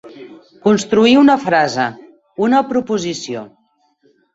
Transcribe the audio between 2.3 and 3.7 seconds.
una proposició.